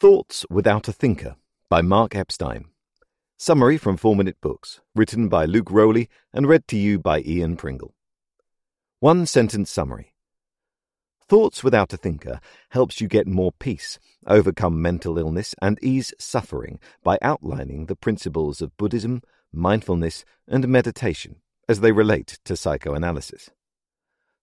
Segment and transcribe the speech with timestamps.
[0.00, 1.36] Thoughts Without a Thinker
[1.68, 2.64] by Mark Epstein.
[3.36, 7.58] Summary from 4 Minute Books, written by Luke Rowley and read to you by Ian
[7.58, 7.94] Pringle.
[9.00, 10.14] One sentence summary.
[11.28, 12.40] Thoughts Without a Thinker
[12.70, 18.62] helps you get more peace, overcome mental illness, and ease suffering by outlining the principles
[18.62, 19.20] of Buddhism,
[19.52, 23.50] mindfulness, and meditation as they relate to psychoanalysis.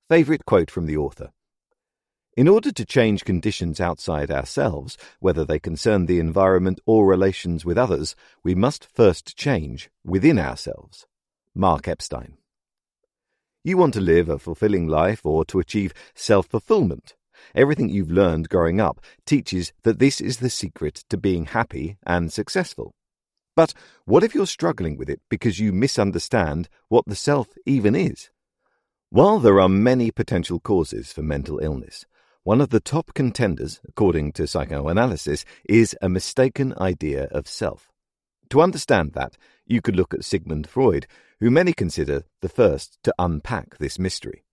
[0.08, 1.32] Favorite quote from the author
[2.38, 7.80] in order to change conditions outside ourselves, whether they concern the environment or relations with
[7.80, 11.08] others, we must first change within ourselves.
[11.56, 12.38] Mark Epstein.
[13.64, 17.16] You want to live a fulfilling life or to achieve self fulfillment.
[17.56, 22.32] Everything you've learned growing up teaches that this is the secret to being happy and
[22.32, 22.94] successful.
[23.56, 23.74] But
[24.06, 28.30] what if you're struggling with it because you misunderstand what the self even is?
[29.10, 32.06] While there are many potential causes for mental illness,
[32.48, 37.92] one of the top contenders, according to psychoanalysis, is a mistaken idea of self.
[38.52, 41.08] To understand that, you could look at Sigmund Freud,
[41.42, 44.46] who many consider the first to unpack this mystery.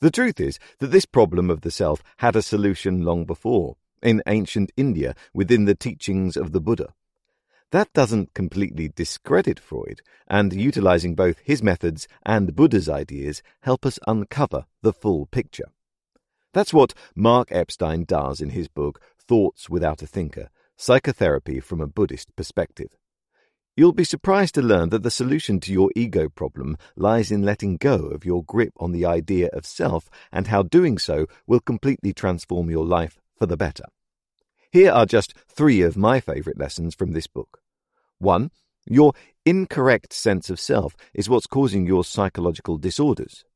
[0.00, 4.20] The truth is that this problem of the self had a solution long before, in
[4.26, 6.92] ancient India, within the teachings of the Buddha.
[7.70, 13.98] That doesn't completely discredit Freud, and utilizing both his methods and Buddha's ideas help us
[14.06, 15.70] uncover the full picture.
[16.52, 21.86] That's what Mark Epstein does in his book Thoughts Without a Thinker Psychotherapy from a
[21.86, 22.90] Buddhist Perspective.
[23.74, 27.78] You'll be surprised to learn that the solution to your ego problem lies in letting
[27.78, 32.12] go of your grip on the idea of self and how doing so will completely
[32.12, 33.84] transform your life for the better.
[34.70, 37.60] Here are just three of my favorite lessons from this book.
[38.18, 38.50] One,
[38.86, 39.14] your
[39.46, 43.46] incorrect sense of self is what's causing your psychological disorders.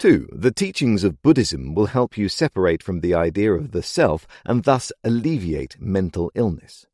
[0.00, 0.30] 2.
[0.32, 4.64] The teachings of Buddhism will help you separate from the idea of the self and
[4.64, 6.86] thus alleviate mental illness.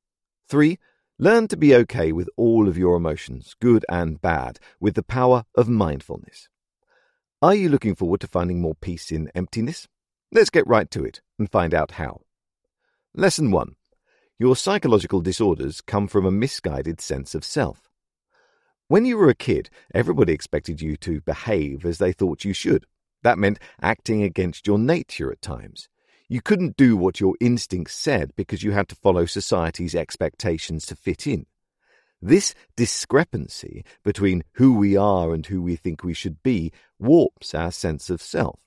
[0.48, 0.76] 3.
[1.16, 5.44] Learn to be okay with all of your emotions, good and bad, with the power
[5.54, 6.48] of mindfulness.
[7.40, 9.86] Are you looking forward to finding more peace in emptiness?
[10.32, 12.22] Let's get right to it and find out how.
[13.14, 13.76] Lesson 1.
[14.36, 17.88] Your psychological disorders come from a misguided sense of self.
[18.88, 22.84] When you were a kid, everybody expected you to behave as they thought you should.
[23.26, 25.88] That meant acting against your nature at times.
[26.28, 30.94] You couldn't do what your instincts said because you had to follow society's expectations to
[30.94, 31.46] fit in.
[32.22, 36.70] This discrepancy between who we are and who we think we should be
[37.00, 38.60] warps our sense of self.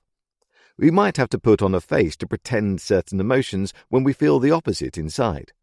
[0.76, 4.40] We might have to put on a face to pretend certain emotions when we feel
[4.40, 5.54] the opposite inside.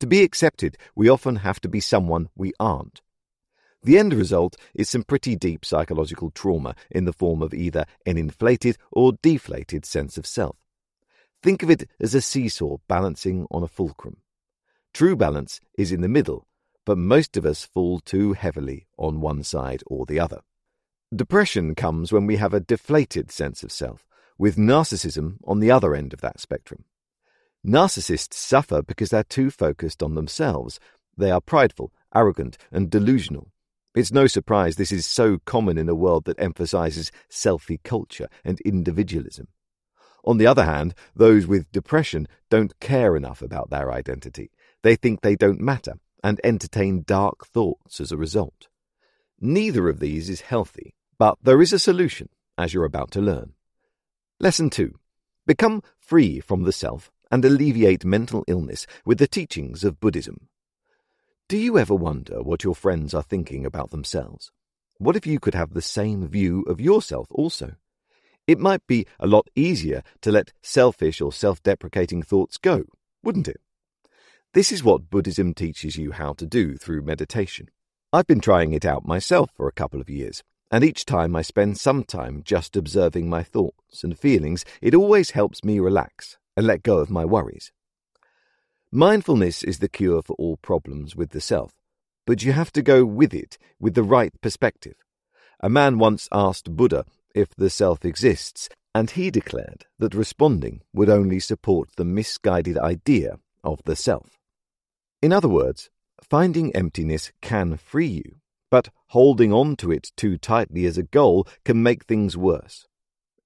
[0.00, 3.02] To be accepted, we often have to be someone we aren't.
[3.82, 8.18] The end result is some pretty deep psychological trauma in the form of either an
[8.18, 10.56] inflated or deflated sense of self.
[11.42, 14.18] Think of it as a seesaw balancing on a fulcrum.
[14.92, 16.46] True balance is in the middle,
[16.84, 20.40] but most of us fall too heavily on one side or the other.
[21.14, 24.06] Depression comes when we have a deflated sense of self,
[24.36, 26.84] with narcissism on the other end of that spectrum.
[27.66, 30.80] Narcissists suffer because they're too focused on themselves.
[31.16, 33.52] They are prideful, arrogant, and delusional.
[33.98, 38.60] It's no surprise this is so common in a world that emphasizes selfie culture and
[38.60, 39.48] individualism.
[40.22, 44.52] On the other hand, those with depression don't care enough about their identity.
[44.84, 48.68] They think they don't matter and entertain dark thoughts as a result.
[49.40, 53.54] Neither of these is healthy, but there is a solution, as you're about to learn.
[54.38, 54.94] Lesson 2
[55.44, 60.48] Become free from the self and alleviate mental illness with the teachings of Buddhism.
[61.48, 64.50] Do you ever wonder what your friends are thinking about themselves?
[64.98, 67.76] What if you could have the same view of yourself also?
[68.46, 72.84] It might be a lot easier to let selfish or self deprecating thoughts go,
[73.22, 73.62] wouldn't it?
[74.52, 77.68] This is what Buddhism teaches you how to do through meditation.
[78.12, 81.40] I've been trying it out myself for a couple of years, and each time I
[81.40, 86.66] spend some time just observing my thoughts and feelings, it always helps me relax and
[86.66, 87.72] let go of my worries.
[88.90, 91.72] Mindfulness is the cure for all problems with the self,
[92.26, 94.94] but you have to go with it with the right perspective.
[95.60, 97.04] A man once asked Buddha
[97.34, 103.38] if the self exists, and he declared that responding would only support the misguided idea
[103.62, 104.38] of the self.
[105.20, 105.90] In other words,
[106.22, 108.36] finding emptiness can free you,
[108.70, 112.86] but holding on to it too tightly as a goal can make things worse.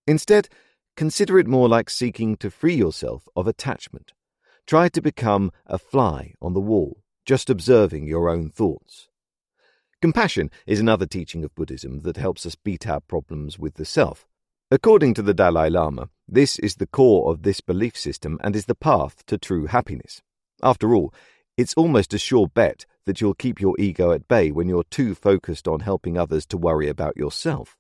[0.07, 0.49] Instead,
[0.97, 4.13] consider it more like seeking to free yourself of attachment.
[4.67, 9.09] Try to become a fly on the wall, just observing your own thoughts.
[10.01, 14.27] Compassion is another teaching of Buddhism that helps us beat our problems with the self.
[14.71, 18.65] According to the Dalai Lama, this is the core of this belief system and is
[18.67, 20.23] the path to true happiness.
[20.63, 21.13] After all,
[21.57, 25.15] it's almost a sure bet that you'll keep your ego at bay when you're too
[25.15, 27.77] focused on helping others to worry about yourself.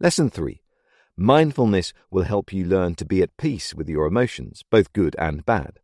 [0.00, 0.62] Lesson 3
[1.22, 5.44] Mindfulness will help you learn to be at peace with your emotions, both good and
[5.44, 5.78] bad.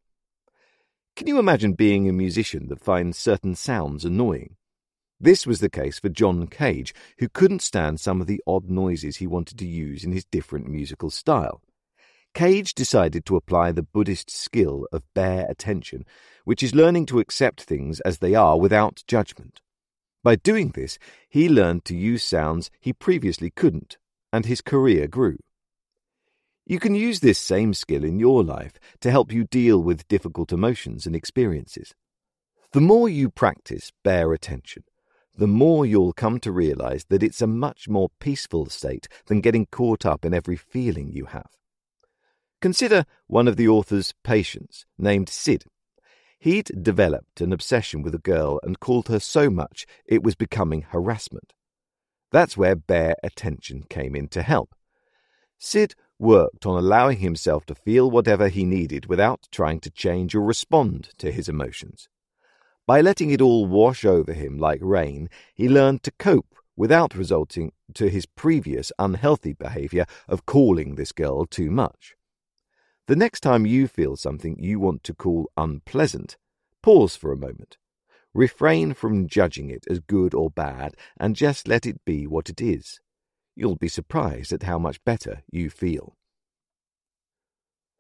[1.15, 4.57] Can you imagine being a musician that finds certain sounds annoying?
[5.21, 9.19] This was the case for John Cage, who couldn't stand some of the odd noises
[9.19, 11.61] he wanted to use in his different musical style.
[12.33, 16.07] Cage decided to apply the Buddhist skill of bare attention,
[16.47, 19.61] which is learning to accept things as they are without judgment.
[20.25, 20.99] By doing this,
[21.29, 23.99] he learned to use sounds he previously couldn't,
[24.33, 25.39] and his career grew.
[26.67, 30.53] You can use this same skill in your life to help you deal with difficult
[30.53, 31.95] emotions and experiences.
[32.73, 34.83] The more you practice bare attention,
[35.37, 39.67] the more you'll come to realize that it's a much more peaceful state than getting
[39.67, 41.51] caught up in every feeling you have.
[42.61, 45.67] Consider one of the author's patients, named Sid.
[46.39, 50.83] He'd developed an obsession with a girl and called her so much it was becoming
[50.83, 51.53] harassment.
[52.33, 54.75] That's where bare attention came in to help.
[55.59, 60.43] Sid worked on allowing himself to feel whatever he needed without trying to change or
[60.43, 62.09] respond to his emotions.
[62.87, 67.73] By letting it all wash over him like rain, he learned to cope without resulting
[67.95, 72.15] to his previous unhealthy behavior of calling this girl too much.
[73.07, 76.37] The next time you feel something you want to call unpleasant,
[76.83, 77.79] pause for a moment.
[78.37, 82.61] Refrain from judging it as good or bad and just let it be what it
[82.61, 83.01] is.
[83.55, 86.19] You'll be surprised at how much better you feel.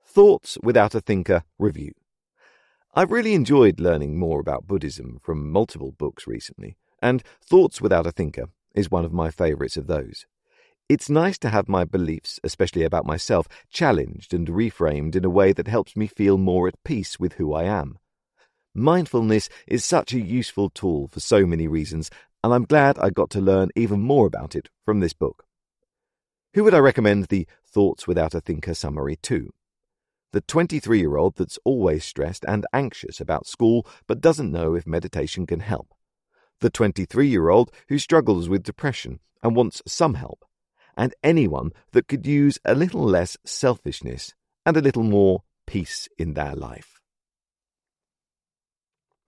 [0.05, 1.93] Thoughts Without a Thinker Review
[2.95, 8.13] I've really enjoyed learning more about Buddhism from multiple books recently, and Thoughts Without a
[8.13, 10.27] Thinker is one of my favourites of those.
[10.87, 15.55] It's nice to have my beliefs, especially about myself, challenged and reframed in a way
[15.55, 17.99] that helps me feel more at peace with who I am.
[18.77, 22.11] Mindfulness is such a useful tool for so many reasons,
[22.45, 25.47] and I'm glad I got to learn even more about it from this book.
[26.53, 29.51] Who would I recommend the Thoughts Without a Thinker summary to?
[30.33, 34.87] The 23 year old that's always stressed and anxious about school but doesn't know if
[34.87, 35.95] meditation can help.
[36.61, 40.45] The 23 year old who struggles with depression and wants some help
[40.99, 44.35] and anyone that could use a little less selfishness
[44.67, 46.96] and a little more peace in their life.